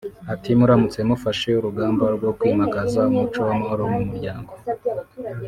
Ati 0.33 0.49
“Muramutse 0.59 0.99
mufashe 1.09 1.49
urugamba 1.59 2.03
rwo 2.15 2.29
kwimakaza 2.39 2.99
umuco 3.11 3.39
w’amahoro 3.47 3.83
mu 3.93 4.01
muryango 4.07 4.51